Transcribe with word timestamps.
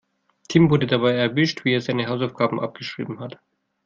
Tim 0.49 0.71
wurde 0.71 0.87
dabei 0.87 1.13
erwischt, 1.13 1.63
wie 1.63 1.73
er 1.75 1.81
seine 1.81 2.07
Hausaufgaben 2.07 2.59
abgeschrieben 2.59 3.19
hat. 3.19 3.39